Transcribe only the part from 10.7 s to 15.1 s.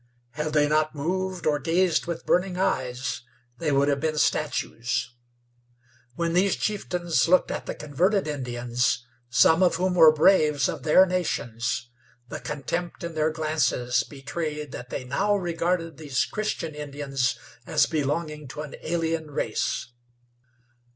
their nations, the contempt in their glances betrayed that they